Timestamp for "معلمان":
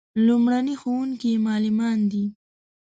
1.45-1.99